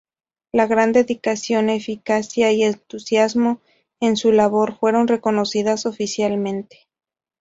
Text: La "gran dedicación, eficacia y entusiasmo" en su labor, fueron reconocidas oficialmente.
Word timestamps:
La 0.51 0.65
"gran 0.65 0.93
dedicación, 0.93 1.69
eficacia 1.69 2.51
y 2.51 2.63
entusiasmo" 2.63 3.61
en 3.99 4.17
su 4.17 4.31
labor, 4.31 4.75
fueron 4.79 5.07
reconocidas 5.07 5.85
oficialmente. 5.85 6.87